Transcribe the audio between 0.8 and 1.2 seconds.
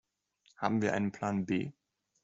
wir einen